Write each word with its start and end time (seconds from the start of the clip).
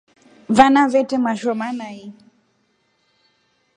Vana 0.57 0.83
vete 0.93 1.15
mashoma 1.25 1.69
nai. 1.79 1.99